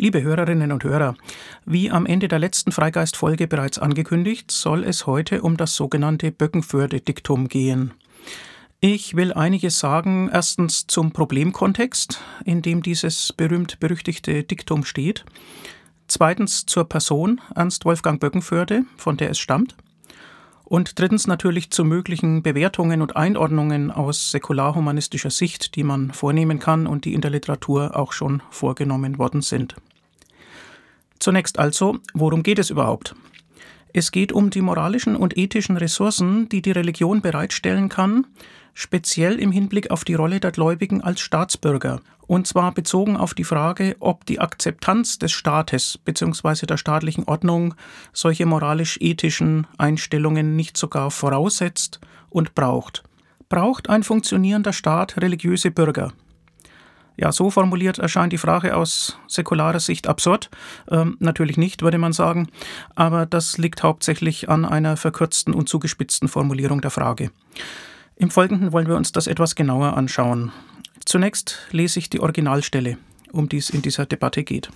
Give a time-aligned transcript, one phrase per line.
[0.00, 1.14] Liebe Hörerinnen und Hörer,
[1.66, 7.48] wie am Ende der letzten Freigeist-Folge bereits angekündigt, soll es heute um das sogenannte Böckenförde-Diktum
[7.48, 7.92] gehen.
[8.80, 15.26] Ich will einiges sagen, erstens zum Problemkontext, in dem dieses berühmt-berüchtigte Diktum steht,
[16.08, 19.76] zweitens zur Person Ernst Wolfgang Böckenförde, von der es stammt,
[20.64, 26.86] und drittens natürlich zu möglichen Bewertungen und Einordnungen aus säkularhumanistischer Sicht, die man vornehmen kann
[26.86, 29.74] und die in der Literatur auch schon vorgenommen worden sind.
[31.20, 33.14] Zunächst also, worum geht es überhaupt?
[33.92, 38.26] Es geht um die moralischen und ethischen Ressourcen, die die Religion bereitstellen kann,
[38.72, 43.44] speziell im Hinblick auf die Rolle der Gläubigen als Staatsbürger, und zwar bezogen auf die
[43.44, 46.66] Frage, ob die Akzeptanz des Staates bzw.
[46.66, 47.74] der staatlichen Ordnung
[48.12, 53.02] solche moralisch-ethischen Einstellungen nicht sogar voraussetzt und braucht.
[53.48, 56.12] Braucht ein funktionierender Staat religiöse Bürger?
[57.16, 60.50] Ja, so formuliert erscheint die Frage aus säkularer Sicht absurd.
[60.90, 62.48] Ähm, natürlich nicht, würde man sagen,
[62.94, 67.30] aber das liegt hauptsächlich an einer verkürzten und zugespitzten Formulierung der Frage.
[68.16, 70.52] Im Folgenden wollen wir uns das etwas genauer anschauen.
[71.04, 72.98] Zunächst lese ich die Originalstelle,
[73.32, 74.70] um die es in dieser Debatte geht.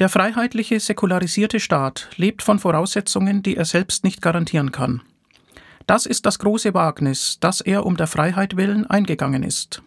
[0.00, 5.02] Der freiheitliche, säkularisierte Staat lebt von Voraussetzungen, die er selbst nicht garantieren kann.
[5.86, 9.82] Das ist das große Wagnis, das er um der Freiheit willen eingegangen ist.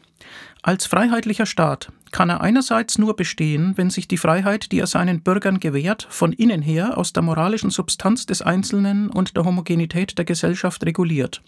[0.65, 5.19] Als freiheitlicher Staat kann er einerseits nur bestehen, wenn sich die Freiheit, die er seinen
[5.19, 10.23] Bürgern gewährt, von innen her aus der moralischen Substanz des Einzelnen und der Homogenität der
[10.23, 11.43] Gesellschaft reguliert.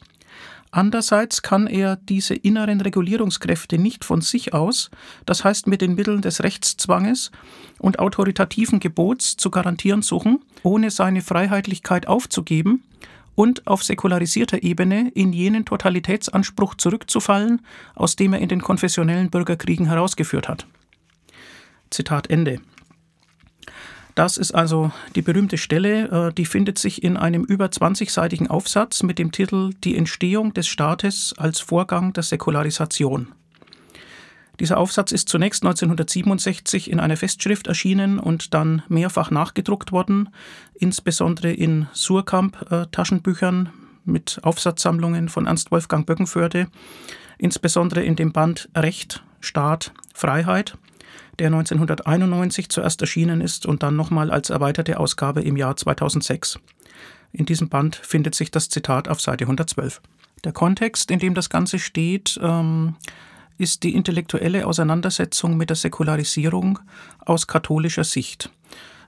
[0.70, 4.92] Andererseits kann er diese inneren Regulierungskräfte nicht von sich aus,
[5.26, 7.32] das heißt mit den Mitteln des Rechtszwanges
[7.80, 12.84] und autoritativen Gebots zu garantieren suchen, ohne seine Freiheitlichkeit aufzugeben
[13.36, 17.62] und auf säkularisierter Ebene in jenen Totalitätsanspruch zurückzufallen,
[17.94, 20.66] aus dem er in den konfessionellen Bürgerkriegen herausgeführt hat.
[21.90, 22.60] Zitat Ende.
[24.16, 29.04] Das ist also die berühmte Stelle, äh, die findet sich in einem über 20-seitigen Aufsatz
[29.04, 33.34] mit dem Titel Die Entstehung des Staates als Vorgang der Säkularisation.
[34.60, 40.30] Dieser Aufsatz ist zunächst 1967 in einer Festschrift erschienen und dann mehrfach nachgedruckt worden,
[40.74, 43.70] insbesondere in Surkamp-Taschenbüchern
[44.06, 46.68] mit Aufsatzsammlungen von Ernst Wolfgang Böckenförde,
[47.38, 50.78] insbesondere in dem Band Recht, Staat, Freiheit,
[51.40, 56.60] der 1991 zuerst erschienen ist und dann nochmal als erweiterte Ausgabe im Jahr 2006.
[57.34, 60.02] In diesem Band findet sich das Zitat auf Seite 112.
[60.46, 62.96] Der Kontext, in dem das Ganze steht, ähm,
[63.58, 66.80] ist die intellektuelle Auseinandersetzung mit der Säkularisierung
[67.20, 68.50] aus katholischer Sicht.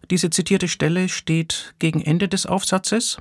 [0.10, 3.18] Diese zitierte Stelle steht gegen Ende des Aufsatzes.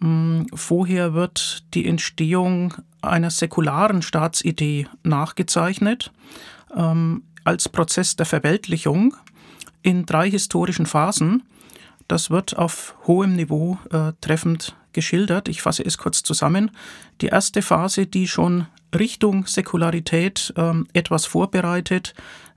[0.00, 6.12] Mm, vorher wird die Entstehung einer säkularen Staatsidee nachgezeichnet
[6.74, 9.16] ähm, als Prozess der Verweltlichung
[9.82, 11.42] in drei historischen Phasen.
[12.08, 15.48] Das wird auf hohem Niveau äh, treffend geschildert.
[15.48, 16.70] Ich fasse es kurz zusammen.
[17.20, 18.66] Die erste Phase, die schon
[18.98, 22.14] Richtung Säkularität ähm, etwas vorbereitet,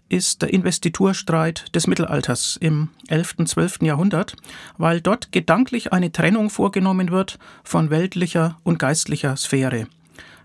[0.09, 3.35] ist der Investiturstreit des Mittelalters im 11.
[3.37, 3.83] und 12.
[3.83, 4.35] Jahrhundert,
[4.77, 9.87] weil dort gedanklich eine Trennung vorgenommen wird von weltlicher und geistlicher Sphäre.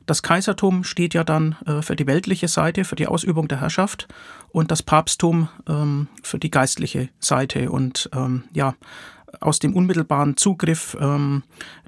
[0.06, 4.06] Das Kaisertum steht ja dann äh, für die weltliche Seite, für die Ausübung der Herrschaft
[4.50, 7.70] und das Papsttum ähm, für die geistliche Seite.
[7.70, 8.74] Und ähm, ja,
[9.40, 11.42] aus dem unmittelbaren Zugriff ähm,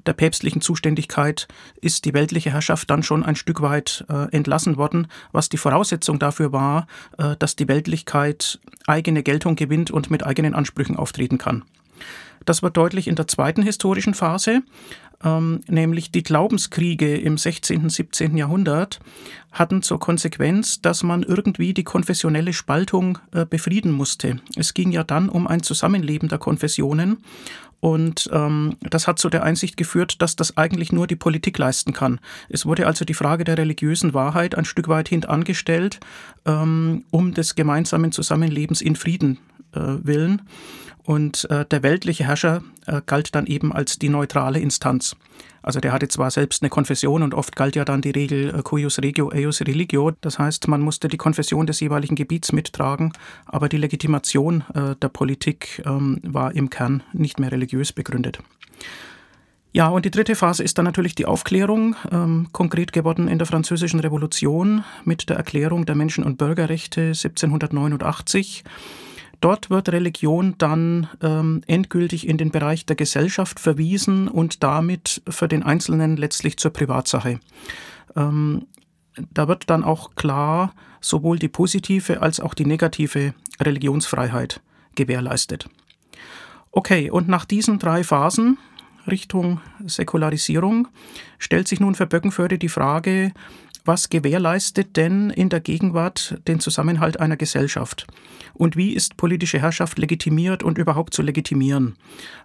[0.07, 1.49] der päpstlichen Zuständigkeit
[1.81, 6.19] ist die weltliche Herrschaft dann schon ein Stück weit äh, entlassen worden, was die Voraussetzung
[6.19, 6.87] dafür war,
[7.19, 11.65] äh, dass die Weltlichkeit eigene Geltung gewinnt und mit eigenen Ansprüchen auftreten kann.
[12.45, 14.63] Das wird deutlich in der zweiten historischen Phase,
[15.25, 18.37] ähm, nämlich die Glaubenskriege im 16., und 17.
[18.37, 19.01] Jahrhundert
[19.51, 24.41] hatten zur Konsequenz, dass man irgendwie die konfessionelle Spaltung äh, befrieden musste.
[24.55, 27.19] Es ging ja dann um ein Zusammenleben der Konfessionen
[27.81, 31.93] und ähm, das hat zu der Einsicht geführt, dass das eigentlich nur die Politik leisten
[31.93, 32.21] kann.
[32.49, 36.01] Es wurde also die Frage der religiösen Wahrheit ein Stück weit hintangestellt,
[36.47, 39.39] ähm, um des gemeinsamen Zusammenlebens in Frieden
[39.73, 40.43] willen.
[41.07, 45.15] Und äh, der weltliche Herrscher äh, galt dann eben als die neutrale Instanz.
[45.63, 48.63] Also der hatte zwar selbst eine Konfession und oft galt ja dann die Regel äh,
[48.63, 53.13] cuius regio eius religio, das heißt, man musste die Konfession des jeweiligen Gebiets mittragen,
[53.47, 58.41] aber die Legitimation äh, der Politik ähm, war im Kern nicht mehr religiös begründet.
[59.73, 63.47] Ja, und die dritte Phase ist dann natürlich die Aufklärung, ähm, konkret geworden in der
[63.47, 68.65] Französischen Revolution mit der Erklärung der Menschen- und Bürgerrechte 1789.
[69.41, 75.49] Dort wird Religion dann ähm, endgültig in den Bereich der Gesellschaft verwiesen und damit für
[75.49, 77.41] den Einzelnen letztlich zur Privatsache.
[78.15, 78.67] Ähm,
[79.33, 84.61] da wird dann auch klar sowohl die positive als auch die negative Religionsfreiheit
[84.95, 85.69] gewährleistet.
[86.73, 88.59] Okay, und nach diesen drei Phasen
[89.07, 90.89] Richtung Säkularisierung
[91.39, 93.33] stellt sich nun für Böckenförde die Frage,
[93.87, 98.07] was gewährleistet denn in der Gegenwart den Zusammenhalt einer Gesellschaft?
[98.55, 101.97] Und wie ist politische Herrschaft legitimiert und überhaupt zu legitimieren?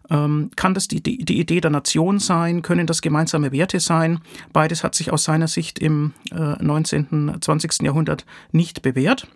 [0.10, 2.62] Ähm, kann das die, die, die, Idee der Nation sein?
[2.62, 4.20] Können das gemeinsame Werte sein?
[4.52, 7.84] Beides hat sich aus seiner Sicht im äh, 19., 20.
[7.84, 9.28] Jahrhundert nicht bewährt.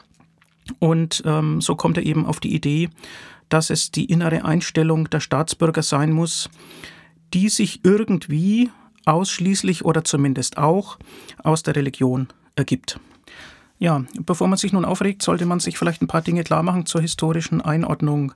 [0.80, 2.90] Und ähm, so kommt er eben auf die Idee,
[3.50, 6.50] dass es die innere Einstellung der Staatsbürger sein muss,
[7.34, 8.69] die sich irgendwie
[9.06, 10.98] ausschließlich oder zumindest auch
[11.44, 13.00] aus der Religion ergibt.
[13.77, 16.86] Ja, bevor man sich nun aufregt, sollte man sich vielleicht ein paar Dinge klar machen
[16.86, 18.33] zur historischen Einordnung.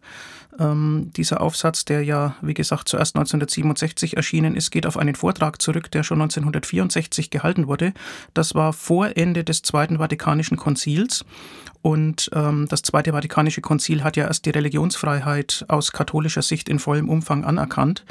[0.60, 5.62] Ähm, dieser Aufsatz, der ja, wie gesagt, zuerst 1967 erschienen ist, geht auf einen Vortrag
[5.62, 7.94] zurück, der schon 1964 gehalten wurde.
[8.34, 11.24] Das war vor Ende des Zweiten Vatikanischen Konzils.
[11.82, 16.80] Und ähm, das Zweite Vatikanische Konzil hat ja erst die Religionsfreiheit aus katholischer Sicht in
[16.80, 18.04] vollem Umfang anerkannt.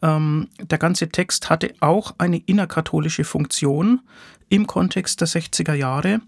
[0.00, 4.00] Ähm, der ganze Text hatte auch eine innerkatholische Funktion
[4.48, 6.20] im Kontext der 60er Jahre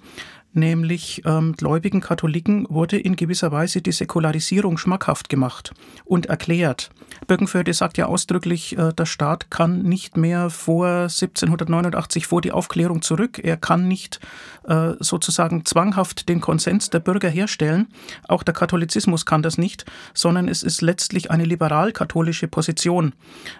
[0.52, 5.72] nämlich ähm, gläubigen Katholiken wurde in gewisser Weise die Säkularisierung schmackhaft gemacht
[6.04, 6.90] und erklärt.
[7.26, 13.02] Böckenförde sagt ja ausdrücklich, äh, der Staat kann nicht mehr vor 1789 vor die Aufklärung
[13.02, 13.40] zurück.
[13.42, 14.20] Er kann nicht
[14.64, 17.88] äh, sozusagen zwanghaft den Konsens der Bürger herstellen.
[18.28, 23.14] Auch der Katholizismus kann das nicht, sondern es ist letztlich eine liberal-katholische Position,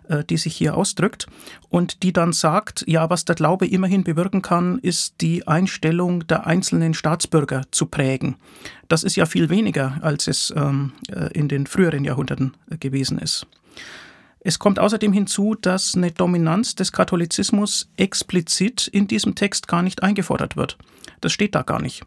[0.09, 1.27] äh, die sich hier ausdrückt
[1.69, 6.47] und die dann sagt, ja, was der Glaube immerhin bewirken kann, ist die Einstellung der
[6.47, 8.37] einzelnen Staatsbürger zu prägen.
[8.88, 13.47] Das ist ja viel weniger, als es ähm, äh, in den früheren Jahrhunderten gewesen ist.
[14.43, 20.03] Es kommt außerdem hinzu, dass eine Dominanz des Katholizismus explizit in diesem Text gar nicht
[20.03, 20.79] eingefordert wird.
[21.21, 22.03] Das steht da gar nicht.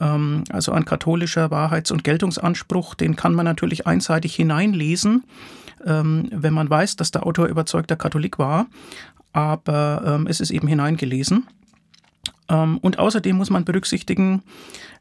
[0.00, 5.24] Ähm, also ein katholischer Wahrheits- und Geltungsanspruch, den kann man natürlich einseitig hineinlesen,
[5.84, 8.66] ähm, wenn man weiß, dass der Autor überzeugter Katholik war,
[9.32, 11.46] aber ähm, es ist eben hineingelesen.
[12.48, 14.42] Und außerdem muss man berücksichtigen,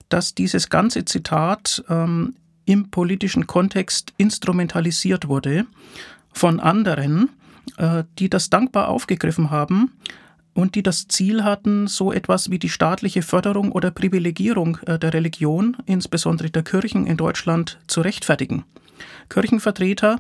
[0.10, 1.84] dass dieses ganze Zitat
[2.68, 5.66] im politischen Kontext instrumentalisiert wurde
[6.34, 7.30] von anderen,
[7.78, 9.94] äh, die das dankbar aufgegriffen haben
[10.54, 15.14] und die das Ziel hatten, so etwas wie die staatliche Förderung oder Privilegierung äh, der
[15.14, 18.66] Religion, insbesondere der Kirchen in Deutschland, zu rechtfertigen.
[19.30, 20.20] Kirchenvertreter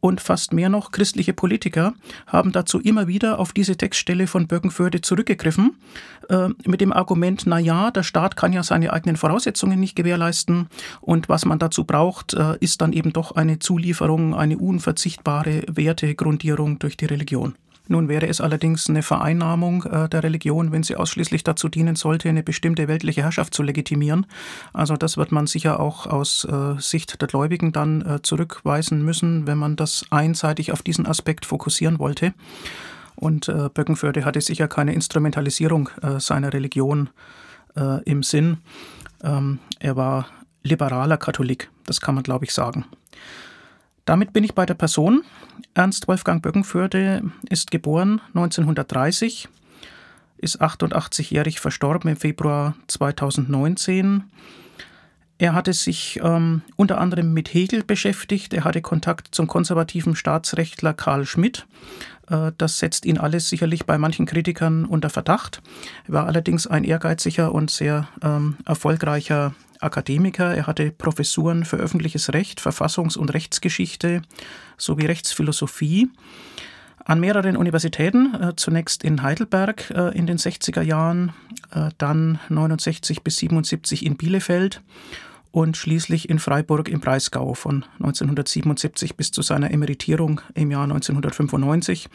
[0.00, 1.94] und fast mehr noch christliche Politiker
[2.26, 5.76] haben dazu immer wieder auf diese Textstelle von Birkenförde zurückgegriffen,
[6.28, 10.68] äh, mit dem Argument, na ja, der Staat kann ja seine eigenen Voraussetzungen nicht gewährleisten
[11.00, 16.78] und was man dazu braucht, äh, ist dann eben doch eine Zulieferung, eine unverzichtbare Wertegrundierung
[16.78, 17.54] durch die Religion.
[17.88, 22.28] Nun wäre es allerdings eine Vereinnahmung äh, der Religion, wenn sie ausschließlich dazu dienen sollte,
[22.28, 24.26] eine bestimmte weltliche Herrschaft zu legitimieren.
[24.72, 29.46] Also das wird man sicher auch aus äh, Sicht der Gläubigen dann äh, zurückweisen müssen,
[29.46, 32.32] wenn man das einseitig auf diesen Aspekt fokussieren wollte.
[33.16, 37.10] Und äh, Böckenförde hatte sicher keine Instrumentalisierung äh, seiner Religion
[37.76, 38.58] äh, im Sinn.
[39.22, 40.26] Ähm, er war
[40.62, 42.84] liberaler Katholik, das kann man, glaube ich, sagen.
[44.10, 45.22] Damit bin ich bei der Person.
[45.72, 49.46] Ernst Wolfgang Böckenförde ist geboren 1930,
[50.38, 54.24] ist 88-jährig verstorben im Februar 2019.
[55.38, 58.52] Er hatte sich ähm, unter anderem mit Hegel beschäftigt.
[58.52, 61.68] Er hatte Kontakt zum konservativen Staatsrechtler Karl Schmidt.
[62.28, 65.62] Äh, das setzt ihn alles sicherlich bei manchen Kritikern unter Verdacht.
[66.08, 70.54] Er war allerdings ein ehrgeiziger und sehr ähm, erfolgreicher Akademiker.
[70.54, 74.22] Er hatte Professuren für öffentliches Recht, Verfassungs- und Rechtsgeschichte
[74.76, 76.08] sowie Rechtsphilosophie
[77.04, 81.32] an mehreren Universitäten, äh, zunächst in Heidelberg äh, in den 60er Jahren,
[81.72, 84.82] äh, dann 69 bis 77 in Bielefeld
[85.50, 92.08] und schließlich in Freiburg im Breisgau von 1977 bis zu seiner Emeritierung im Jahr 1995.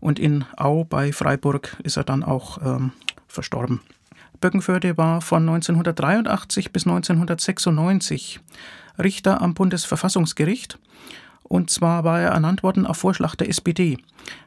[0.00, 2.92] Und in Au bei Freiburg ist er dann auch ähm,
[3.28, 3.80] verstorben.
[4.40, 8.40] Böckenförde war von 1983 bis 1996
[8.98, 10.78] Richter am Bundesverfassungsgericht.
[11.42, 13.98] Und zwar war er ernannt worden auf Vorschlag der SPD.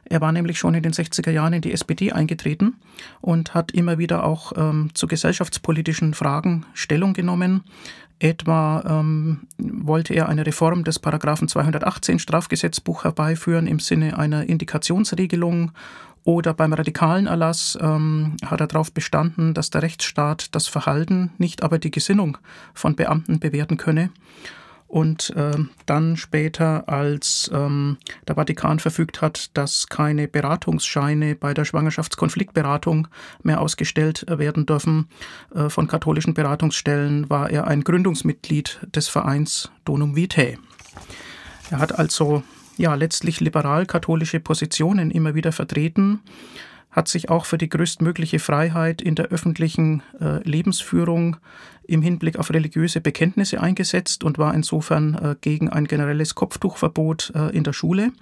[0.06, 2.76] Er war nämlich schon in den 60er Jahren in die SPD eingetreten
[3.20, 7.62] und hat immer wieder auch ähm, zu gesellschaftspolitischen Fragen Stellung genommen.
[8.20, 15.72] Etwa ähm, wollte er eine Reform des Paragraphen 218 Strafgesetzbuch herbeiführen im Sinne einer Indikationsregelung
[16.24, 21.62] oder beim radikalen Erlass ähm, hat er darauf bestanden, dass der Rechtsstaat das Verhalten, nicht
[21.62, 22.38] aber die Gesinnung
[22.72, 24.10] von Beamten bewerten könne.
[24.94, 27.96] und äh, dann später, als ähm,
[28.28, 33.08] der Vatikan verfügt hat, dass keine Beratungsscheine bei der Schwangerschaftskonfliktberatung
[33.42, 35.08] mehr ausgestellt werden dürfen
[35.52, 40.58] äh, von katholischen Beratungsstellen, war er ein Gründungsmitglied des Vereins Donum Vitae.
[41.70, 42.44] Er hat also
[42.76, 46.20] ja letztlich liberal-katholische Positionen immer wieder vertreten
[46.94, 51.36] hat sich auch für die größtmögliche Freiheit in der öffentlichen äh, Lebensführung
[51.86, 57.50] im Hinblick auf religiöse Bekenntnisse eingesetzt und war insofern äh, gegen ein generelles Kopftuchverbot äh,
[57.50, 58.12] in der Schule.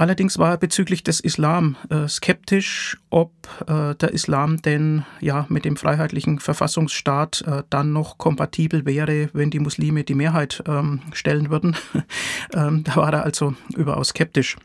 [0.00, 3.32] Allerdings war er bezüglich des Islam äh, skeptisch, ob
[3.66, 9.50] äh, der Islam denn ja mit dem freiheitlichen Verfassungsstaat äh, dann noch kompatibel wäre, wenn
[9.50, 11.76] die Muslime die Mehrheit ähm, stellen würden.
[12.54, 14.56] ähm, da war er also überaus skeptisch.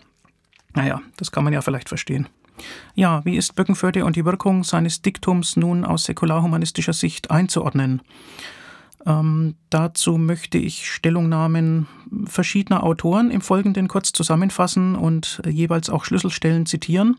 [0.73, 2.29] Naja, das kann man ja vielleicht verstehen.
[2.93, 8.01] Ja, wie ist Böckenförde und die Wirkung seines Diktums nun aus säkularhumanistischer Sicht einzuordnen?
[9.05, 11.87] Ähm, dazu möchte ich Stellungnahmen
[12.25, 17.17] verschiedener Autoren im Folgenden kurz zusammenfassen und jeweils auch Schlüsselstellen zitieren.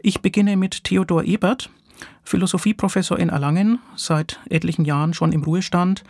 [0.00, 1.70] Ich beginne mit Theodor Ebert,
[2.28, 6.04] Philosophieprofessor in Erlangen, seit etlichen Jahren schon im Ruhestand.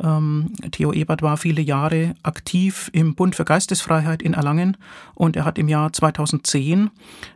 [0.00, 4.76] Ähm, Theo Ebert war viele Jahre aktiv im Bund für Geistesfreiheit in Erlangen
[5.14, 6.90] und er hat im Jahr 2010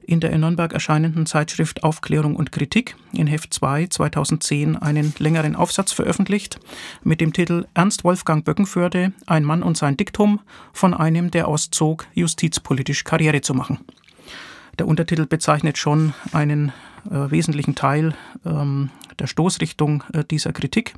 [0.07, 5.57] in der in Nürnberg erscheinenden Zeitschrift Aufklärung und Kritik in Heft 2 2010 einen längeren
[5.57, 6.61] Aufsatz veröffentlicht
[7.03, 10.41] mit dem Titel Ernst Wolfgang Böckenförde, ein Mann und sein Diktum
[10.73, 13.79] von einem, der auszog, justizpolitisch Karriere zu machen.
[14.78, 16.73] Der Untertitel bezeichnet schon einen
[17.11, 18.14] äh, wesentlichen Teil
[18.47, 20.94] ähm, der Stoßrichtung äh, dieser Kritik.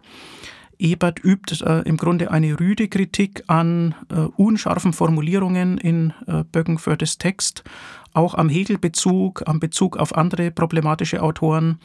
[0.79, 7.19] Ebert übt äh, im Grunde eine rüde Kritik an äh, unscharfen Formulierungen in äh, Böckenfördes
[7.19, 7.65] Text,
[8.13, 11.79] auch am Hegel-Bezug, am Bezug auf andere problematische Autoren.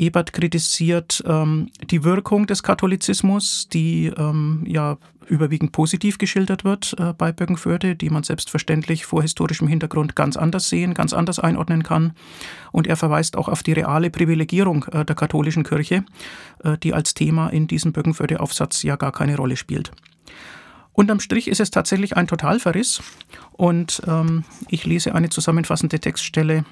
[0.00, 7.12] Ebert kritisiert ähm, die Wirkung des Katholizismus, die ähm, ja überwiegend positiv geschildert wird äh,
[7.12, 12.14] bei Böckenförde, die man selbstverständlich vor historischem Hintergrund ganz anders sehen, ganz anders einordnen kann.
[12.72, 16.04] Und er verweist auch auf die reale Privilegierung äh, der katholischen Kirche,
[16.64, 19.92] äh, die als Thema in diesem Böckenförde-Aufsatz ja gar keine Rolle spielt.
[20.94, 23.02] Unterm Strich ist es tatsächlich ein Totalverriss
[23.52, 26.64] und ähm, ich lese eine zusammenfassende Textstelle,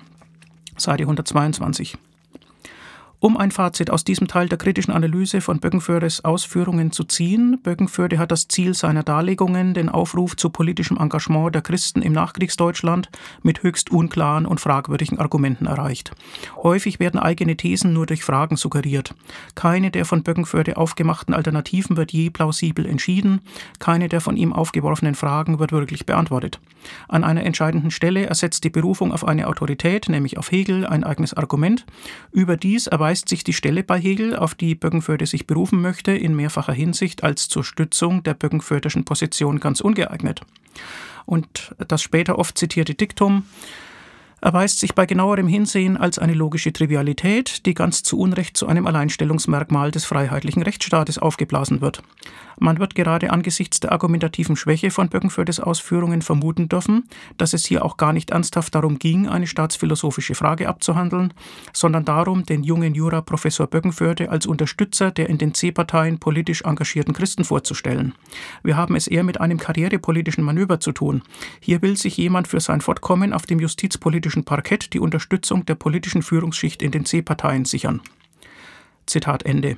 [0.76, 1.98] Seite 122.
[3.20, 8.16] Um ein Fazit aus diesem Teil der kritischen Analyse von Böckenfördes Ausführungen zu ziehen, Böckenförde
[8.16, 13.10] hat das Ziel seiner Darlegungen, den Aufruf zu politischem Engagement der Christen im Nachkriegsdeutschland,
[13.42, 16.12] mit höchst unklaren und fragwürdigen Argumenten erreicht.
[16.62, 19.16] Häufig werden eigene Thesen nur durch Fragen suggeriert.
[19.56, 23.40] Keine der von Böckenförde aufgemachten Alternativen wird je plausibel entschieden,
[23.80, 26.60] keine der von ihm aufgeworfenen Fragen wird wirklich beantwortet.
[27.08, 31.34] An einer entscheidenden Stelle ersetzt die Berufung auf eine Autorität, nämlich auf Hegel, ein eigenes
[31.34, 31.84] Argument.
[32.30, 36.36] Überdies erweist erweist sich die Stelle bei Hegel, auf die Böckenförde sich berufen möchte, in
[36.36, 40.42] mehrfacher Hinsicht als zur Stützung der böckenförderschen Position ganz ungeeignet.
[41.24, 43.44] Und das später oft zitierte Diktum
[44.40, 48.86] erweist sich bei genauerem Hinsehen als eine logische Trivialität, die ganz zu Unrecht zu einem
[48.86, 52.02] Alleinstellungsmerkmal des freiheitlichen Rechtsstaates aufgeblasen wird.
[52.60, 57.84] Man wird gerade angesichts der argumentativen Schwäche von Böckenfördes Ausführungen vermuten dürfen, dass es hier
[57.84, 61.32] auch gar nicht ernsthaft darum ging, eine staatsphilosophische Frage abzuhandeln,
[61.72, 67.44] sondern darum, den jungen Jura-Professor Böckenförde als Unterstützer der in den C-Parteien politisch engagierten Christen
[67.44, 68.14] vorzustellen.
[68.64, 71.22] Wir haben es eher mit einem karrierepolitischen Manöver zu tun.
[71.60, 76.22] Hier will sich jemand für sein Fortkommen auf dem justizpolitischen Parkett die Unterstützung der politischen
[76.22, 78.00] Führungsschicht in den C-Parteien sichern.
[79.06, 79.76] Zitat Ende.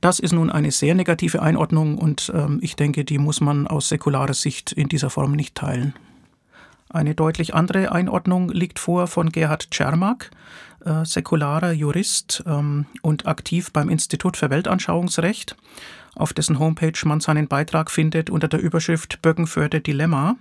[0.00, 3.88] Das ist nun eine sehr negative Einordnung und ähm, ich denke, die muss man aus
[3.88, 5.94] säkularer Sicht in dieser Form nicht teilen.
[6.90, 10.30] Eine deutlich andere Einordnung liegt vor von Gerhard Czermak,
[10.84, 15.56] äh, säkularer Jurist ähm, und aktiv beim Institut für Weltanschauungsrecht,
[16.14, 20.36] auf dessen Homepage man seinen Beitrag findet unter der Überschrift Böckenförde Dilemma.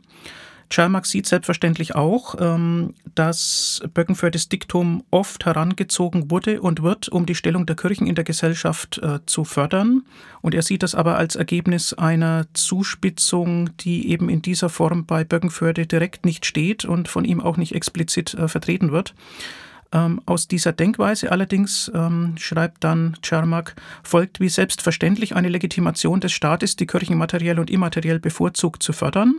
[0.70, 7.36] Czermak sieht selbstverständlich auch, ähm, dass Böckenfördes Diktum oft herangezogen wurde und wird, um die
[7.36, 10.04] Stellung der Kirchen in der Gesellschaft äh, zu fördern.
[10.42, 15.24] Und er sieht das aber als Ergebnis einer Zuspitzung, die eben in dieser Form bei
[15.24, 19.14] Böckenförde direkt nicht steht und von ihm auch nicht explizit äh, vertreten wird.
[19.94, 26.34] Ähm, aus dieser Denkweise allerdings, ähm, schreibt dann Czermak, folgt wie selbstverständlich eine Legitimation des
[26.34, 29.36] Staates, die Kirchen materiell und immateriell bevorzugt zu fördern.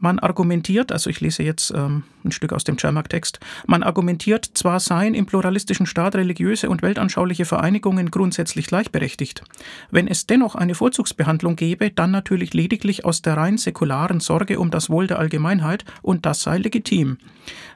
[0.00, 4.78] Man argumentiert, also ich lese jetzt ähm, ein Stück aus dem Cermak-Text, man argumentiert, zwar
[4.78, 9.42] seien im pluralistischen Staat religiöse und weltanschauliche Vereinigungen grundsätzlich gleichberechtigt.
[9.90, 14.70] Wenn es dennoch eine Vorzugsbehandlung gäbe, dann natürlich lediglich aus der rein säkularen Sorge um
[14.70, 17.18] das Wohl der Allgemeinheit und das sei legitim.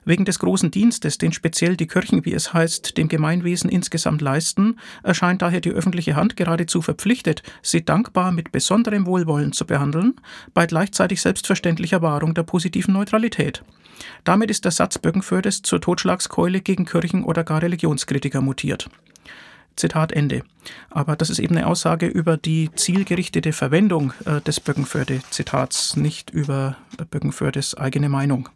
[0.05, 4.79] Wegen des großen Dienstes, den speziell die Kirchen, wie es heißt, dem Gemeinwesen insgesamt leisten,
[5.03, 10.15] erscheint daher die öffentliche Hand geradezu verpflichtet, sie dankbar mit besonderem Wohlwollen zu behandeln,
[10.55, 13.65] bei gleichzeitig selbstverständlicher Wahrung der positiven Neutralität.
[14.25, 18.91] Damit ist der Satz Böckenfördes zur Totschlagskeule gegen Kirchen- oder gar Religionskritiker mutiert.
[19.77, 20.43] Zitat Ende.
[20.91, 26.77] Aber das ist eben eine Aussage über die zielgerichtete Verwendung äh, des Böckenförde-Zitats, nicht über
[27.11, 28.51] Böckenfördes eigene Meinung.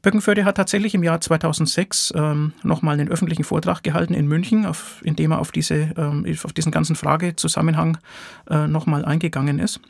[0.00, 5.00] Böckenförde hat tatsächlich im Jahr 2006 ähm, nochmal einen öffentlichen Vortrag gehalten in München, auf,
[5.02, 7.98] in dem er auf, diese, ähm, auf diesen ganzen Fragezusammenhang
[8.48, 9.80] äh, nochmal eingegangen ist.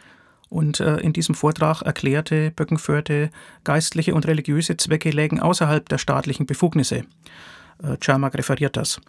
[0.52, 3.30] Und äh, in diesem Vortrag erklärte Böckenförde,
[3.64, 7.04] geistliche und religiöse Zwecke lägen außerhalb der staatlichen Befugnisse.
[7.82, 9.00] Äh, Czermak referiert das.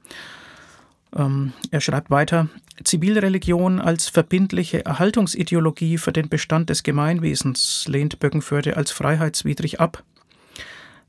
[1.14, 2.48] Ähm, er schreibt weiter,
[2.82, 10.02] Zivilreligion als verbindliche Erhaltungsideologie für den Bestand des Gemeinwesens lehnt Böckenförde als freiheitswidrig ab.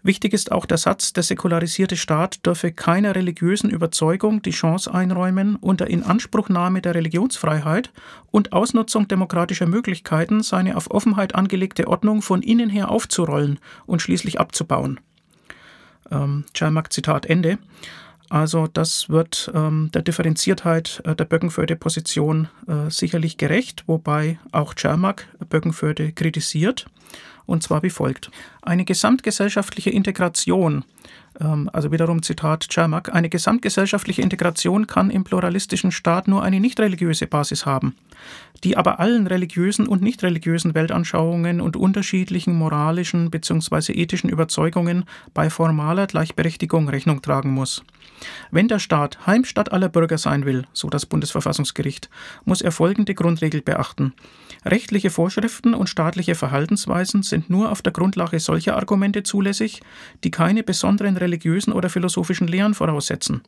[0.07, 5.57] Wichtig ist auch der Satz, der säkularisierte Staat dürfe keiner religiösen Überzeugung die Chance einräumen,
[5.57, 7.91] unter Inanspruchnahme der Religionsfreiheit
[8.31, 14.39] und Ausnutzung demokratischer Möglichkeiten seine auf Offenheit angelegte Ordnung von innen her aufzurollen und schließlich
[14.39, 15.01] abzubauen.
[16.11, 16.45] Ähm,
[16.91, 17.57] Zitat Ende.
[18.29, 25.29] Also das wird ähm, der Differenziertheit äh, der Böckenförde-Position äh, sicherlich gerecht, wobei auch Czermak
[25.49, 26.85] Böckenförde kritisiert
[27.47, 28.31] und zwar wie folgt.
[28.63, 30.85] Eine gesamtgesellschaftliche Integration,
[31.39, 37.27] also wiederum Zitat Czermak, eine gesamtgesellschaftliche Integration kann im pluralistischen Staat nur eine nicht religiöse
[37.27, 37.97] Basis haben,
[38.63, 43.93] die aber allen religiösen und nicht religiösen Weltanschauungen und unterschiedlichen moralischen bzw.
[43.93, 47.83] ethischen Überzeugungen bei formaler Gleichberechtigung Rechnung tragen muss.
[48.51, 52.09] Wenn der Staat Heimstatt aller Bürger sein will, so das Bundesverfassungsgericht,
[52.45, 54.13] muss er folgende Grundregel beachten.
[54.65, 59.83] Rechtliche Vorschriften und staatliche Verhaltensweisen sind nur auf der Grundlage solcher Argumente zulässig,
[60.23, 63.43] die keine besonderen religiösen oder philosophischen Lehren voraussetzen.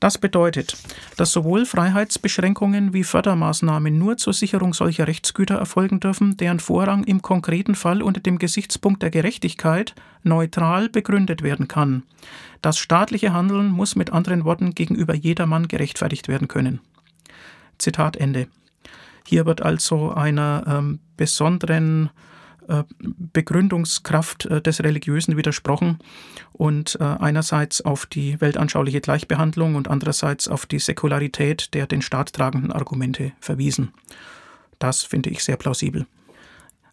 [0.00, 0.76] Das bedeutet,
[1.16, 7.22] dass sowohl Freiheitsbeschränkungen wie Fördermaßnahmen nur zur Sicherung solcher Rechtsgüter erfolgen dürfen, deren Vorrang im
[7.22, 9.94] konkreten Fall unter dem Gesichtspunkt der Gerechtigkeit
[10.24, 12.02] neutral begründet werden kann.
[12.62, 16.80] Das staatliche Handeln muss mit anderen Worten gegenüber jedermann gerechtfertigt werden können.
[17.78, 18.48] Zitat Ende.
[19.24, 22.10] Hier wird also einer ähm, besonderen
[23.32, 25.98] Begründungskraft äh, des Religiösen widersprochen
[26.52, 32.32] und äh, einerseits auf die weltanschauliche Gleichbehandlung und andererseits auf die Säkularität der den Staat
[32.32, 33.92] tragenden Argumente verwiesen.
[34.78, 36.06] Das finde ich sehr plausibel.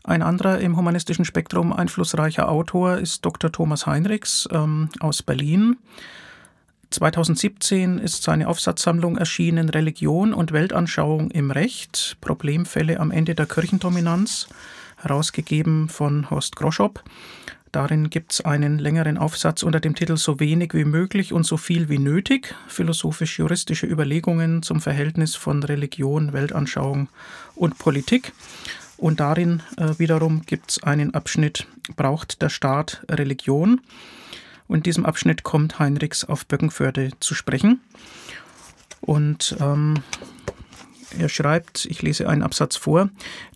[0.03, 3.51] Ein anderer im humanistischen Spektrum einflussreicher Autor ist Dr.
[3.51, 5.77] Thomas Heinrichs ähm, aus Berlin.
[6.91, 14.47] 2017 ist seine Aufsatzsammlung erschienen Religion und Weltanschauung im Recht, Problemfälle am Ende der Kirchendominanz,
[15.01, 17.03] herausgegeben von Horst Groschop.
[17.71, 21.55] Darin gibt es einen längeren Aufsatz unter dem Titel So wenig wie möglich und so
[21.55, 27.09] viel wie nötig, philosophisch-juristische Überlegungen zum Verhältnis von Religion, Weltanschauung
[27.55, 28.33] und Politik.
[28.97, 33.81] Und darin äh, wiederum gibt es einen Abschnitt Braucht der Staat Religion?
[34.67, 37.81] Und in diesem Abschnitt kommt Heinrichs auf Böckenförde zu sprechen.
[39.01, 40.03] Und ähm,
[41.17, 43.09] er schreibt, ich lese einen Absatz vor,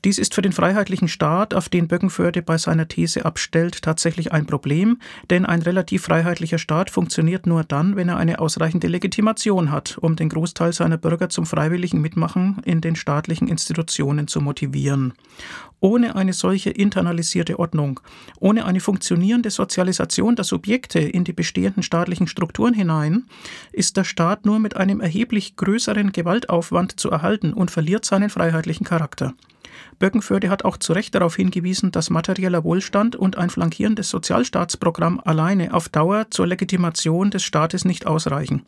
[0.03, 4.45] dies ist für den freiheitlichen Staat, auf den Böckenförde bei seiner These abstellt, tatsächlich ein
[4.45, 9.97] Problem, denn ein relativ freiheitlicher Staat funktioniert nur dann, wenn er eine ausreichende Legitimation hat,
[9.99, 15.13] um den Großteil seiner Bürger zum freiwilligen Mitmachen in den staatlichen Institutionen zu motivieren.
[15.79, 17.99] Ohne eine solche internalisierte Ordnung,
[18.39, 23.25] ohne eine funktionierende Sozialisation der Subjekte in die bestehenden staatlichen Strukturen hinein,
[23.73, 28.85] ist der Staat nur mit einem erheblich größeren Gewaltaufwand zu erhalten und verliert seinen freiheitlichen
[28.85, 29.33] Charakter.
[29.99, 35.73] Böckenförde hat auch zu Recht darauf hingewiesen, dass materieller Wohlstand und ein flankierendes Sozialstaatsprogramm alleine
[35.73, 38.65] auf Dauer zur Legitimation des Staates nicht ausreichen.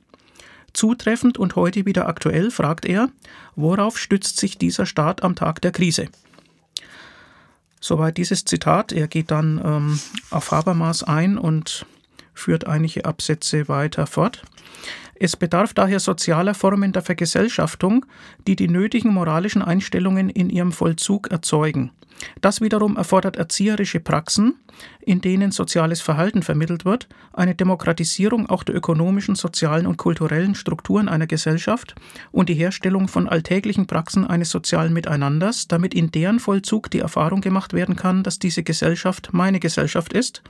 [0.73, 3.09] Zutreffend und heute wieder aktuell fragt er,
[3.55, 6.09] worauf stützt sich dieser Staat am Tag der Krise?
[7.79, 8.91] Soweit dieses Zitat.
[8.91, 9.99] Er geht dann ähm,
[10.31, 11.85] auf Habermas ein und
[12.33, 14.43] führt einige Absätze weiter fort.
[15.17, 18.05] Es bedarf daher sozialer Formen der Vergesellschaftung,
[18.47, 21.91] die die nötigen moralischen Einstellungen in ihrem Vollzug erzeugen.
[22.41, 24.55] Das wiederum erfordert erzieherische Praxen,
[25.01, 31.07] in denen soziales Verhalten vermittelt wird, eine Demokratisierung auch der ökonomischen, sozialen und kulturellen Strukturen
[31.07, 31.95] einer Gesellschaft
[32.31, 37.41] und die Herstellung von alltäglichen Praxen eines sozialen Miteinanders, damit in deren Vollzug die Erfahrung
[37.41, 40.41] gemacht werden kann, dass diese Gesellschaft meine Gesellschaft ist,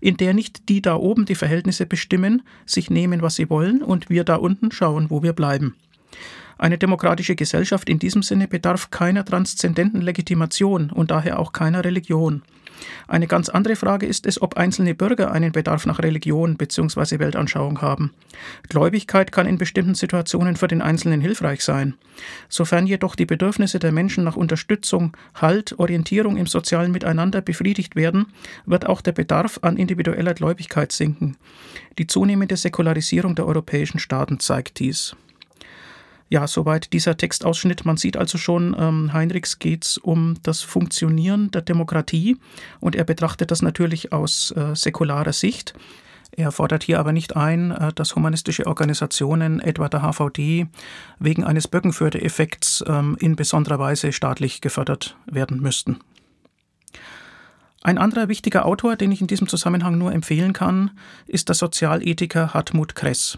[0.00, 4.10] in der nicht die da oben die Verhältnisse bestimmen, sich nehmen, was sie wollen, und
[4.10, 5.76] wir da unten schauen, wo wir bleiben.
[6.60, 12.42] Eine demokratische Gesellschaft in diesem Sinne bedarf keiner transzendenten Legitimation und daher auch keiner Religion.
[13.08, 17.18] Eine ganz andere Frage ist es, ob einzelne Bürger einen Bedarf nach Religion bzw.
[17.18, 18.12] Weltanschauung haben.
[18.68, 21.94] Gläubigkeit kann in bestimmten Situationen für den Einzelnen hilfreich sein.
[22.50, 28.26] Sofern jedoch die Bedürfnisse der Menschen nach Unterstützung, Halt, Orientierung im sozialen Miteinander befriedigt werden,
[28.66, 31.38] wird auch der Bedarf an individueller Gläubigkeit sinken.
[31.96, 35.16] Die zunehmende Säkularisierung der europäischen Staaten zeigt dies.
[36.32, 37.84] Ja, soweit dieser Textausschnitt.
[37.84, 42.36] Man sieht also schon, ähm, Heinrichs geht es um das Funktionieren der Demokratie
[42.78, 45.74] und er betrachtet das natürlich aus äh, säkularer Sicht.
[46.30, 50.68] Er fordert hier aber nicht ein, äh, dass humanistische Organisationen, etwa der HVD,
[51.18, 55.98] wegen eines Böckenförde-Effekts ähm, in besonderer Weise staatlich gefördert werden müssten.
[57.82, 60.92] Ein anderer wichtiger Autor, den ich in diesem Zusammenhang nur empfehlen kann,
[61.26, 63.36] ist der Sozialethiker Hartmut Kress.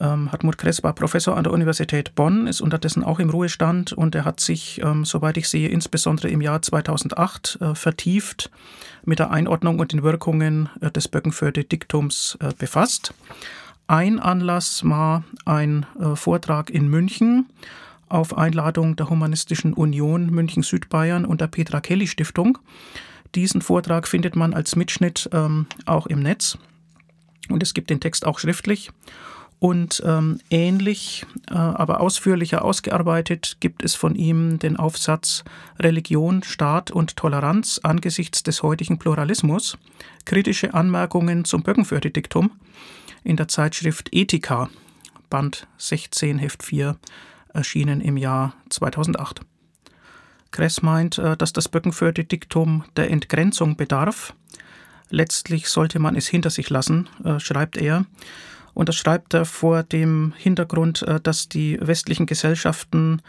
[0.00, 4.14] Ähm, Hartmut Kress war Professor an der Universität Bonn, ist unterdessen auch im Ruhestand und
[4.14, 8.50] er hat sich, ähm, soweit ich sehe, insbesondere im Jahr 2008 äh, vertieft
[9.04, 13.12] mit der Einordnung und den Wirkungen äh, des Böckenförde-Diktums äh, befasst.
[13.88, 17.46] Ein Anlass war ein äh, Vortrag in München
[18.08, 22.58] auf Einladung der Humanistischen Union München-Südbayern und der Petra Kelly Stiftung.
[23.34, 26.56] Diesen Vortrag findet man als Mitschnitt ähm, auch im Netz
[27.48, 28.90] und es gibt den Text auch schriftlich.
[29.60, 35.42] Und ähm, ähnlich, äh, aber ausführlicher ausgearbeitet gibt es von ihm den Aufsatz
[35.80, 39.76] Religion, Staat und Toleranz angesichts des heutigen Pluralismus,
[40.24, 42.52] kritische Anmerkungen zum Böckenförde-Diktum
[43.24, 44.70] in der Zeitschrift Ethika,
[45.28, 46.96] Band 16, Heft 4,
[47.52, 49.40] erschienen im Jahr 2008.
[50.52, 54.34] Kress meint, äh, dass das Böckenförde-Diktum der Entgrenzung bedarf.
[55.10, 58.04] Letztlich sollte man es hinter sich lassen, äh, schreibt er
[58.78, 63.22] und das schreibt er vor dem Hintergrund, äh, dass die westlichen Gesellschaften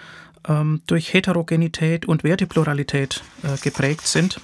[0.47, 4.39] ähm, durch Heterogenität und Wertepluralität äh, geprägt sind.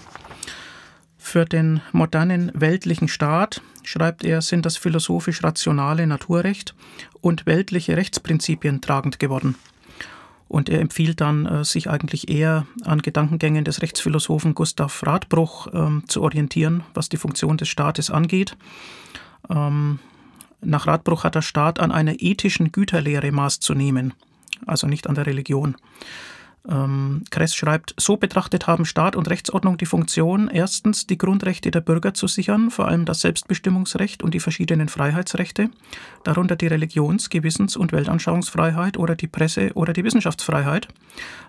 [1.20, 6.74] Für den modernen weltlichen Staat, schreibt er, sind das philosophisch rationale Naturrecht
[7.22, 9.54] und weltliche Rechtsprinzipien tragend geworden.
[10.48, 16.02] Und er empfiehlt dann, äh, sich eigentlich eher an Gedankengängen des Rechtsphilosophen Gustav Radbruch ähm,
[16.08, 18.58] zu orientieren, was die Funktion des Staates angeht.
[19.52, 20.00] Ähm,
[20.66, 24.14] nach Radbruch hat der Staat an einer ethischen Güterlehre Maß zu nehmen,
[24.66, 25.76] also nicht an der Religion.
[26.68, 31.82] Ähm, Kress schreibt, so betrachtet haben Staat und Rechtsordnung die Funktion, erstens die Grundrechte der
[31.82, 35.70] Bürger zu sichern, vor allem das Selbstbestimmungsrecht und die verschiedenen Freiheitsrechte,
[36.24, 40.88] darunter die Religions-, Gewissens- und Weltanschauungsfreiheit oder die Presse- oder die Wissenschaftsfreiheit.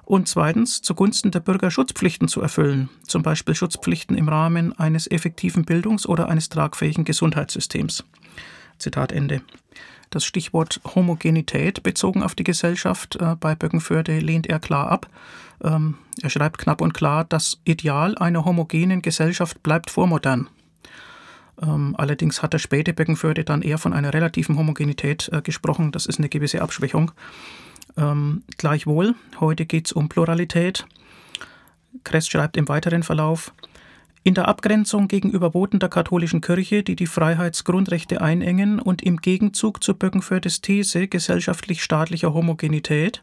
[0.04, 5.64] Und zweitens zugunsten der Bürger Schutzpflichten zu erfüllen, zum Beispiel Schutzpflichten im Rahmen eines effektiven
[5.64, 8.04] Bildungs- oder eines tragfähigen Gesundheitssystems.
[8.78, 9.42] Zitat Ende.
[10.10, 15.08] Das Stichwort Homogenität bezogen auf die Gesellschaft äh, bei Böckenförde lehnt er klar ab.
[15.62, 20.48] Ähm, er schreibt knapp und klar, das Ideal einer homogenen Gesellschaft bleibt vormodern.
[21.60, 25.92] Ähm, allerdings hat der späte Böckenförde dann eher von einer relativen Homogenität äh, gesprochen.
[25.92, 27.12] Das ist eine gewisse Abschwächung.
[27.96, 30.86] Ähm, gleichwohl, heute geht es um Pluralität.
[32.04, 33.52] Kress schreibt im weiteren Verlauf,
[34.26, 39.84] in der Abgrenzung gegenüber Voten der katholischen Kirche, die die Freiheitsgrundrechte einengen und im Gegenzug
[39.84, 43.20] zur Böckenfördes These gesellschaftlich-staatlicher Homogenität,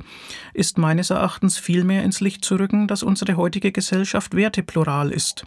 [0.53, 5.45] ist meines Erachtens vielmehr ins Licht zu rücken, dass unsere heutige Gesellschaft werteplural ist.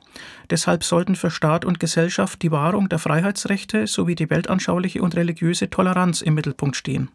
[0.50, 5.70] Deshalb sollten für Staat und Gesellschaft die Wahrung der Freiheitsrechte sowie die weltanschauliche und religiöse
[5.70, 7.08] Toleranz im Mittelpunkt stehen.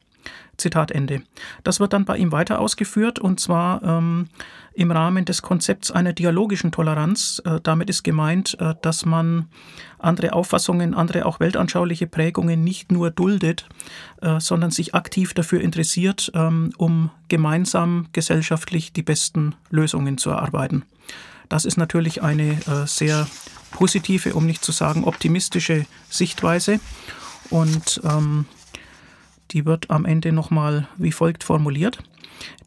[0.58, 1.24] Zitat Ende.
[1.64, 4.28] Das wird dann bei ihm weiter ausgeführt und zwar ähm,
[4.74, 7.42] im Rahmen des Konzepts einer dialogischen Toleranz.
[7.46, 9.48] Äh, damit ist gemeint, äh, dass man
[9.98, 13.68] andere Auffassungen, andere auch weltanschauliche Prägungen nicht nur duldet,
[14.22, 20.84] äh, sondern sich aktiv dafür interessiert, ähm, um gemeinsam gesellschaftlich die besten Lösungen zu erarbeiten.
[21.50, 23.28] Das ist natürlich eine äh, sehr
[23.72, 26.80] positive, um nicht zu sagen optimistische Sichtweise
[27.50, 28.46] und ähm,
[29.52, 32.00] die wird am Ende nochmal wie folgt formuliert.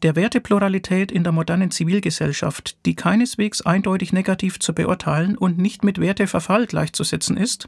[0.03, 5.99] Der Wertepluralität in der modernen Zivilgesellschaft, die keineswegs eindeutig negativ zu beurteilen und nicht mit
[5.99, 7.67] Werteverfall gleichzusetzen ist,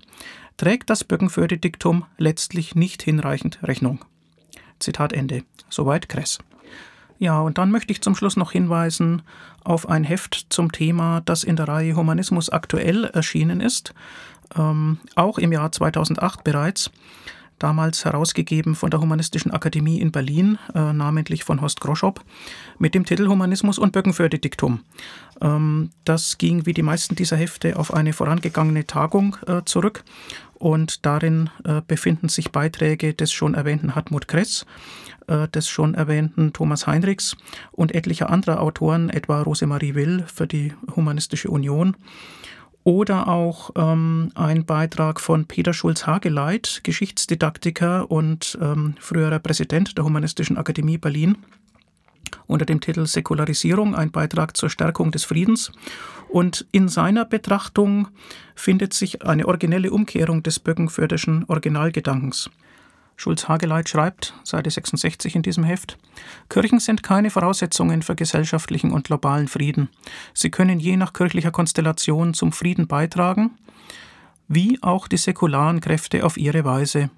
[0.55, 4.05] trägt das Böckenförde-Diktum letztlich nicht hinreichend Rechnung.
[4.79, 5.43] Zitat Ende.
[5.69, 6.39] Soweit Kress.
[7.19, 9.23] Ja, und dann möchte ich zum Schluss noch hinweisen
[9.63, 13.93] auf ein Heft zum Thema, das in der Reihe Humanismus aktuell erschienen ist,
[14.55, 16.91] ähm, auch im Jahr 2008 bereits
[17.59, 22.23] damals herausgegeben von der Humanistischen Akademie in Berlin, äh, namentlich von Horst Groschop,
[22.77, 24.81] mit dem Titel Humanismus und Böckenförde-Diktum.
[25.41, 30.03] Ähm, das ging wie die meisten dieser Hefte auf eine vorangegangene Tagung äh, zurück
[30.55, 34.65] und darin äh, befinden sich Beiträge des schon erwähnten Hartmut Kress,
[35.27, 37.37] äh, des schon erwähnten Thomas Heinrichs
[37.71, 41.95] und etlicher anderer Autoren, etwa Rosemarie Will für die Humanistische Union
[42.87, 50.57] oder auch ähm, ein Beitrag von Peter Schulz-Hageleit, Geschichtsdidaktiker und ähm, früherer Präsident der Humanistischen
[50.57, 51.37] Akademie Berlin,
[52.45, 55.73] unter dem Titel Säkularisierung, ein Beitrag zur Stärkung des Friedens.
[56.29, 58.07] Und in seiner Betrachtung
[58.55, 62.49] findet sich eine originelle Umkehrung des Böckenförderschen Originalgedankens.
[63.17, 65.97] Schulz-Hageleit schreibt, Seite 66 in diesem Heft,
[66.49, 69.89] Kirchen sind keine Voraussetzungen für gesellschaftlichen und globalen Frieden.
[70.33, 73.57] Sie können je nach kirchlicher Konstellation zum Frieden beitragen,
[74.47, 77.09] wie auch die säkularen Kräfte auf ihre Weise.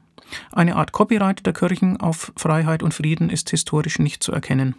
[0.51, 4.75] Eine Art Copyright der Kirchen auf Freiheit und Frieden ist historisch nicht zu erkennen.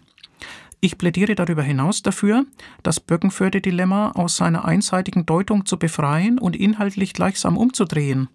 [0.82, 2.46] Ich plädiere darüber hinaus dafür,
[2.82, 8.28] das Böckenförde-Dilemma aus seiner einseitigen Deutung zu befreien und inhaltlich gleichsam umzudrehen.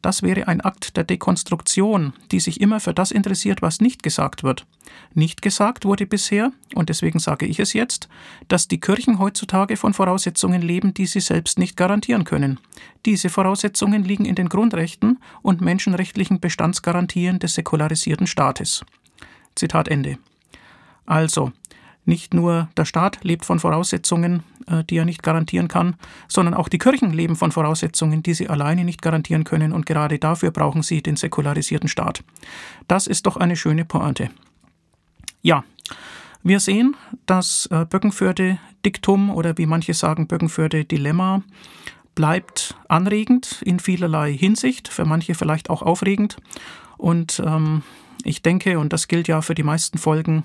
[0.00, 4.42] Das wäre ein Akt der Dekonstruktion, die sich immer für das interessiert, was nicht gesagt
[4.42, 4.66] wird.
[5.14, 8.08] Nicht gesagt wurde bisher, und deswegen sage ich es jetzt,
[8.48, 12.58] dass die Kirchen heutzutage von Voraussetzungen leben, die sie selbst nicht garantieren können.
[13.06, 18.84] Diese Voraussetzungen liegen in den Grundrechten und menschenrechtlichen Bestandsgarantien des säkularisierten Staates.
[19.54, 20.18] Zitat Ende.
[21.06, 21.52] Also,
[22.04, 25.94] nicht nur der Staat lebt von Voraussetzungen, äh, die er nicht garantieren kann,
[26.28, 30.18] sondern auch die Kirchen leben von Voraussetzungen, die sie alleine nicht garantieren können, und gerade
[30.18, 32.24] dafür brauchen sie den säkularisierten Staat.
[32.88, 34.30] Das ist doch eine schöne Pointe.
[35.42, 35.64] Ja,
[36.42, 41.42] wir sehen, das äh, Böckenförde-Diktum oder wie manche sagen Böckenförde-Dilemma
[42.14, 46.36] bleibt anregend in vielerlei Hinsicht, für manche vielleicht auch aufregend.
[46.98, 47.82] Und ähm,
[48.24, 50.44] ich denke, und das gilt ja für die meisten Folgen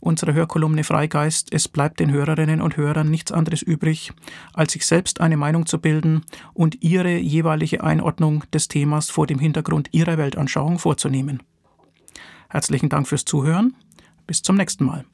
[0.00, 4.12] unserer Hörkolumne Freigeist, es bleibt den Hörerinnen und Hörern nichts anderes übrig,
[4.54, 9.38] als sich selbst eine Meinung zu bilden und ihre jeweilige Einordnung des Themas vor dem
[9.38, 11.42] Hintergrund ihrer Weltanschauung vorzunehmen.
[12.48, 13.74] Herzlichen Dank fürs Zuhören.
[14.26, 15.04] Bis zum nächsten Mal.